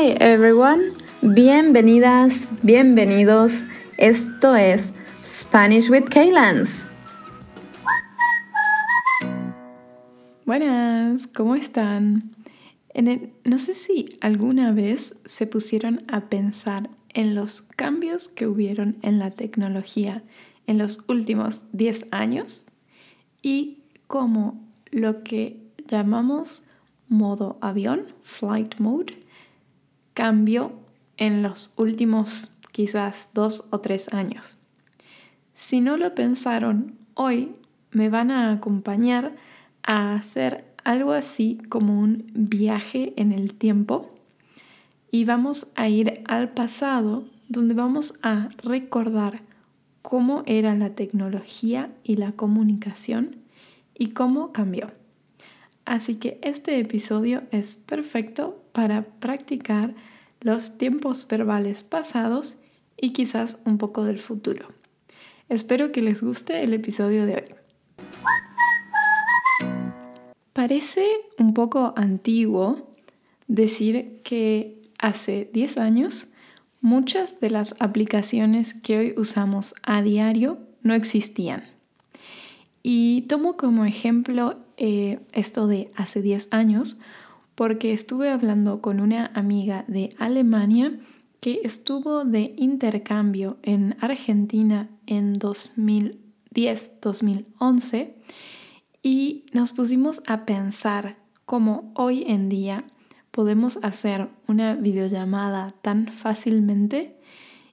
[0.00, 3.66] Hi everyone, bienvenidas, bienvenidos.
[3.98, 6.86] Esto es Spanish with Kaylans.
[10.46, 12.30] Buenas, ¿cómo están?
[13.44, 19.18] no sé si alguna vez se pusieron a pensar en los cambios que hubieron en
[19.18, 20.22] la tecnología
[20.66, 22.68] en los últimos 10 años
[23.42, 26.62] y cómo lo que llamamos
[27.10, 29.14] modo avión, flight mode,
[30.14, 30.72] cambió
[31.16, 34.58] en los últimos quizás dos o tres años.
[35.54, 37.52] Si no lo pensaron, hoy
[37.90, 39.36] me van a acompañar
[39.82, 44.14] a hacer algo así como un viaje en el tiempo
[45.10, 49.42] y vamos a ir al pasado donde vamos a recordar
[50.02, 53.36] cómo era la tecnología y la comunicación
[53.94, 54.92] y cómo cambió.
[55.84, 59.94] Así que este episodio es perfecto para practicar
[60.40, 62.56] los tiempos verbales pasados
[62.96, 64.68] y quizás un poco del futuro.
[65.48, 67.54] Espero que les guste el episodio de hoy.
[70.52, 71.06] Parece
[71.38, 72.94] un poco antiguo
[73.48, 76.28] decir que hace 10 años
[76.80, 81.64] muchas de las aplicaciones que hoy usamos a diario no existían.
[82.82, 86.98] Y tomo como ejemplo eh, esto de hace 10 años
[87.54, 90.98] porque estuve hablando con una amiga de Alemania
[91.40, 98.14] que estuvo de intercambio en Argentina en 2010-2011
[99.02, 102.86] y nos pusimos a pensar cómo hoy en día
[103.30, 107.18] podemos hacer una videollamada tan fácilmente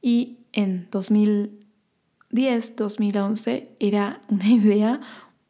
[0.00, 5.00] y en 2010-2011 era una idea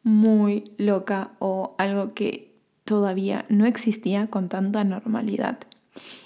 [0.03, 5.59] muy loca o algo que todavía no existía con tanta normalidad.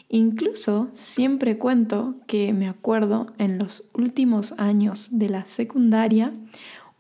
[0.10, 6.34] Incluso siempre cuento que me acuerdo en los últimos años de la secundaria,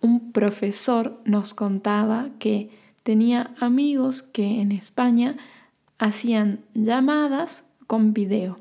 [0.01, 2.69] un profesor nos contaba que
[3.03, 5.37] tenía amigos que en España
[5.97, 8.59] hacían llamadas con video.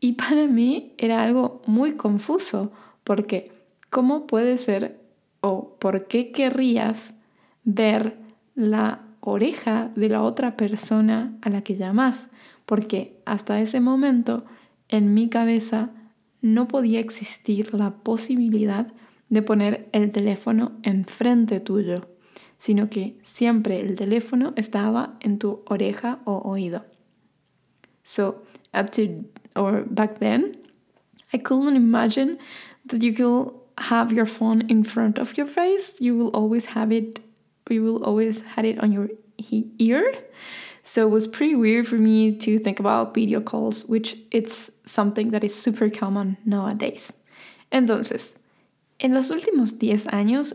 [0.00, 2.72] Y para mí era algo muy confuso
[3.04, 3.52] porque
[3.90, 4.98] ¿cómo puede ser
[5.40, 7.14] o por qué querrías
[7.68, 8.18] ver
[8.54, 12.28] la oreja de la otra persona a la que llamas?
[12.66, 14.44] Porque hasta ese momento
[14.88, 15.90] en mi cabeza
[16.40, 18.92] no podía existir la posibilidad
[19.28, 22.08] de poner el teléfono enfrente tuyo
[22.58, 26.84] sino que siempre el teléfono estaba en tu oreja o oído.
[28.02, 28.42] So,
[28.74, 29.24] up to
[29.54, 30.52] or back then,
[31.32, 32.38] I couldn't imagine
[32.88, 36.00] that you could have your phone in front of your face.
[36.00, 37.20] You will always have it,
[37.70, 39.08] you will always have it on your
[39.78, 40.12] ear.
[40.84, 45.32] So it was pretty weird for me to think about video calls, which it's something
[45.32, 47.12] that is super common nowadays.
[47.70, 48.32] Entonces,
[48.98, 50.54] en los últimos 10 años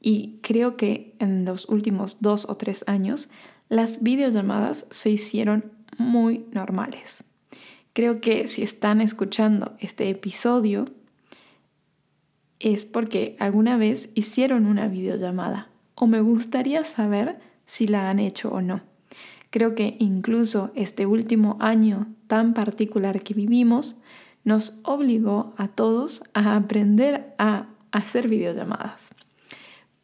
[0.00, 3.28] y creo que en los últimos dos o tres años
[3.68, 7.24] las videollamadas se hicieron muy normales.
[7.92, 10.86] Creo que si están escuchando este episodio
[12.58, 15.69] es porque alguna vez hicieron una videollamada
[16.00, 18.80] o me gustaría saber si la han hecho o no.
[19.50, 24.00] Creo que incluso este último año tan particular que vivimos
[24.42, 29.10] nos obligó a todos a aprender a hacer videollamadas.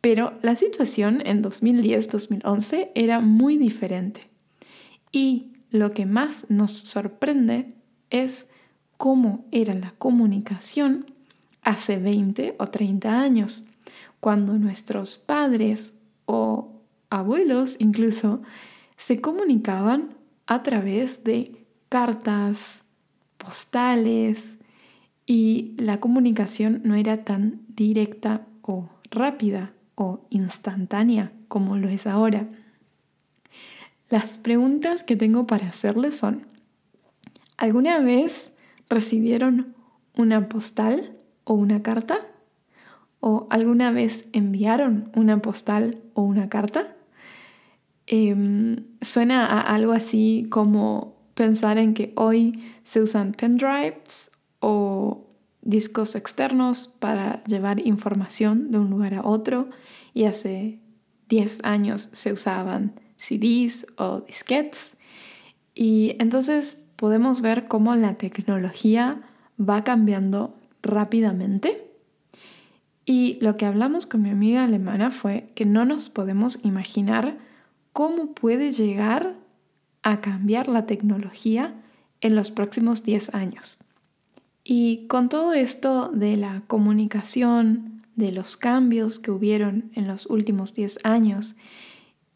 [0.02, 4.28] Pero la situación en 2010-2011 era muy diferente.
[5.12, 7.72] Y lo que más nos sorprende
[8.10, 8.48] es
[8.98, 11.06] cómo era la comunicación
[11.62, 13.64] hace 20 o 30 años,
[14.26, 15.94] cuando nuestros padres
[16.24, 18.42] o abuelos incluso
[18.96, 20.16] se comunicaban
[20.48, 22.82] a través de cartas,
[23.36, 24.56] postales
[25.26, 32.48] y la comunicación no era tan directa o rápida o instantánea como lo es ahora.
[34.10, 36.48] Las preguntas que tengo para hacerles son,
[37.56, 38.50] ¿alguna vez
[38.88, 39.76] recibieron
[40.16, 42.26] una postal o una carta?
[43.20, 46.96] ¿O alguna vez enviaron una postal o una carta?
[48.06, 54.30] Em, suena a algo así como pensar en que hoy se usan pendrives
[54.60, 55.26] o
[55.62, 59.68] discos externos para llevar información de un lugar a otro
[60.14, 60.78] y hace
[61.28, 64.92] 10 años se usaban CDs o disquetes
[65.74, 69.22] y entonces podemos ver cómo la tecnología
[69.58, 71.85] va cambiando rápidamente
[73.06, 77.38] y lo que hablamos con mi amiga alemana fue que no nos podemos imaginar
[77.92, 79.36] cómo puede llegar
[80.02, 81.74] a cambiar la tecnología
[82.20, 83.78] en los próximos 10 años.
[84.64, 90.74] Y con todo esto de la comunicación, de los cambios que hubieron en los últimos
[90.74, 91.54] 10 años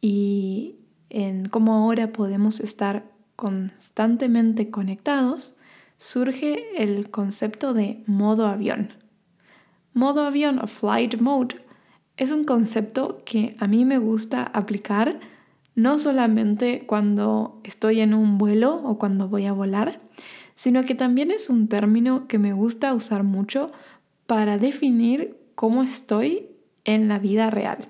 [0.00, 0.76] y
[1.08, 5.54] en cómo ahora podemos estar constantemente conectados,
[5.96, 8.92] surge el concepto de modo avión.
[9.92, 11.56] Modo avión o flight mode
[12.16, 15.20] es un concepto que a mí me gusta aplicar
[15.74, 20.00] no solamente cuando estoy en un vuelo o cuando voy a volar,
[20.54, 23.72] sino que también es un término que me gusta usar mucho
[24.26, 26.50] para definir cómo estoy
[26.84, 27.88] en la vida real.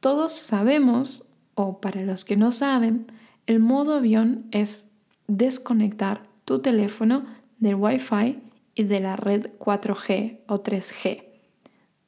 [0.00, 3.10] Todos sabemos, o para los que no saben,
[3.46, 4.88] el modo avión es
[5.26, 7.24] desconectar tu teléfono
[7.58, 8.47] del Wi-Fi
[8.84, 11.24] de la red 4G o 3G,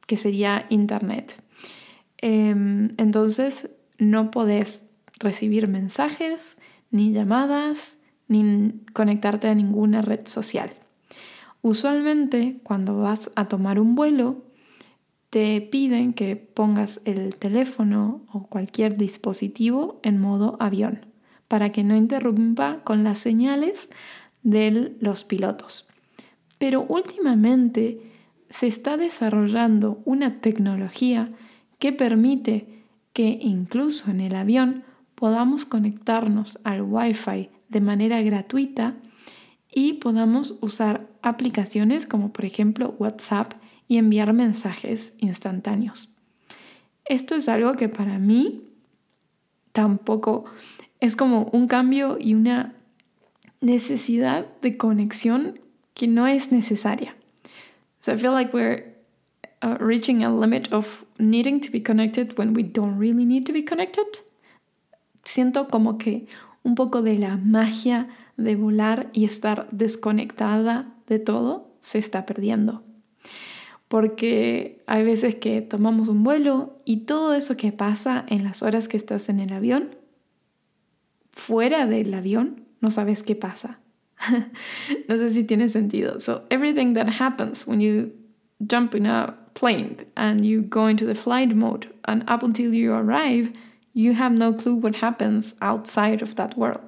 [0.06, 1.42] que sería Internet.
[2.18, 4.82] Em, entonces, no podés
[5.18, 6.56] recibir mensajes,
[6.90, 7.96] ni llamadas,
[8.28, 10.70] ni conectarte a ninguna red social.
[11.62, 14.44] Usualmente cuando vas a tomar un vuelo,
[15.28, 21.06] te piden que pongas el teléfono o cualquier dispositivo en modo avión
[21.48, 23.88] para que no interrumpa con las señales
[24.42, 25.89] de los pilotos.
[26.60, 28.02] Pero últimamente
[28.50, 31.32] se está desarrollando una tecnología
[31.78, 32.84] que permite
[33.14, 34.84] que incluso en el avión
[35.14, 38.96] podamos conectarnos al Wi-Fi de manera gratuita
[39.72, 43.54] y podamos usar aplicaciones como por ejemplo WhatsApp
[43.88, 46.10] y enviar mensajes instantáneos.
[47.06, 48.64] Esto es algo que para mí
[49.72, 50.44] tampoco
[51.00, 52.74] es como un cambio y una
[53.62, 55.58] necesidad de conexión
[56.00, 57.14] que no es necesaria.
[58.00, 58.94] So I feel like we're
[59.60, 63.52] uh, reaching a limit of needing to be connected when we don't really need to
[63.52, 64.06] be connected.
[65.24, 66.26] Siento como que
[66.62, 68.08] un poco de la magia
[68.38, 72.82] de volar y estar desconectada de todo se está perdiendo.
[73.88, 78.88] Porque hay veces que tomamos un vuelo y todo eso que pasa en las horas
[78.88, 79.96] que estás en el avión,
[81.32, 83.80] fuera del avión, no sabes qué pasa.
[85.08, 86.20] no sé si tiene sentido.
[86.20, 88.12] So everything that happens when you
[88.66, 92.92] jump in a plane and you go into the flight mode and up until you
[92.92, 93.52] arrive,
[93.94, 96.80] you have no clue what happens outside of that world.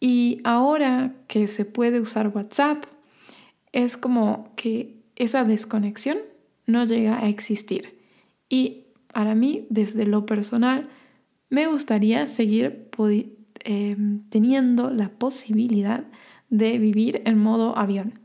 [0.00, 2.86] Y ahora que se puede usar WhatsApp,
[3.72, 6.18] es como que esa desconexión
[6.66, 7.98] no llega a existir.
[8.48, 10.88] Y para mí, desde lo personal,
[11.50, 12.88] me gustaría seguir
[13.64, 13.96] eh,
[14.30, 16.04] teniendo la posibilidad
[16.48, 18.20] de vivir en modo avión.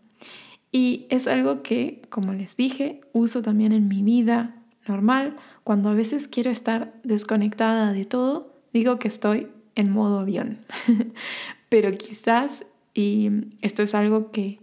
[0.71, 5.35] Y es algo que, como les dije, uso también en mi vida normal.
[5.63, 10.59] Cuando a veces quiero estar desconectada de todo, digo que estoy en modo avión.
[11.69, 13.29] Pero quizás, y
[13.61, 14.59] esto es algo que,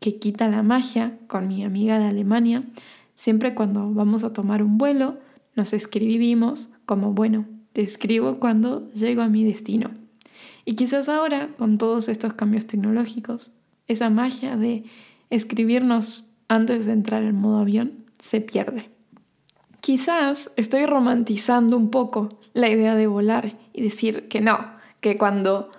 [0.00, 2.64] que quita la magia con mi amiga de Alemania,
[3.14, 5.18] siempre cuando vamos a tomar un vuelo,
[5.54, 9.90] nos escribimos como, bueno, te escribo cuando llego a mi destino.
[10.64, 13.50] Y quizás ahora, con todos estos cambios tecnológicos,
[13.86, 14.84] esa magia de
[15.28, 18.88] escribirnos antes de entrar en modo avión se pierde.
[19.82, 24.58] Quizás estoy romantizando un poco la idea de volar y decir que no,
[25.00, 25.70] que cuando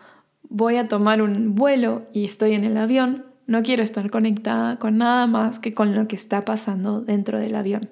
[0.49, 4.99] voy a tomar un vuelo y estoy en el avión, no quiero estar conectada con
[4.99, 7.89] nada más que con lo que está pasando dentro del avión.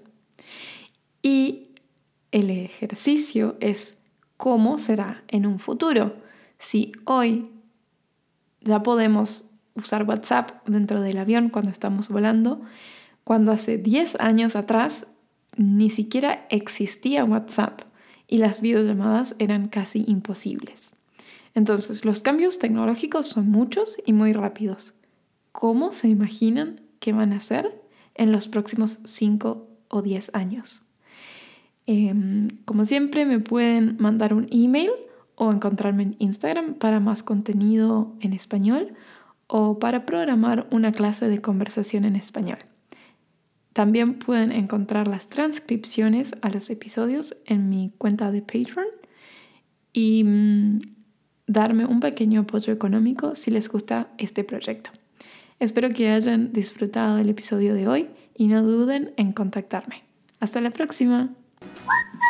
[1.24, 1.70] Y
[2.36, 3.95] el ejercicio es
[4.38, 6.16] cómo será en un futuro.
[6.60, 7.50] Si hoy
[8.62, 12.62] ya podemos usar WhatsApp dentro del avión cuando estamos volando,
[13.24, 15.08] cuando hace 10 años atrás
[15.58, 17.82] ni siquiera existía WhatsApp
[18.28, 20.94] y las videollamadas eran casi imposibles.
[21.54, 24.94] Entonces, los cambios tecnológicos son muchos y muy rápidos.
[25.52, 27.82] ¿Cómo se imaginan que van a ser
[28.14, 30.85] en los próximos 5 o 10 años?
[31.88, 34.90] Em, como siempre, me pueden mandar un email
[35.36, 38.94] o encontrarme en Instagram para más contenido en español
[39.48, 42.60] o para programar una clase de conversación en español.
[43.74, 48.88] También pueden encontrar las transcripciones a los episodios en mi cuenta de Patreon
[49.92, 50.80] y mm,
[51.48, 54.92] darme un pequeño apoyo económico si les gusta este proyecto.
[55.60, 60.04] Espero que hayan disfrutado del episodio de hoy y no duden en contactarme.
[60.40, 61.36] Hasta la próxima.
[61.86, 62.25] What?